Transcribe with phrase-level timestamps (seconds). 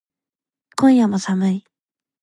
[0.77, 1.65] 今夜も寒い